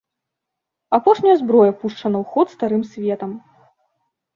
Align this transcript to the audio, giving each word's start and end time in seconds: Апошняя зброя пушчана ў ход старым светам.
Апошняя 0.99 1.35
зброя 1.43 1.71
пушчана 1.83 2.17
ў 2.25 2.25
ход 2.33 2.47
старым 2.59 2.83
светам. 2.91 3.41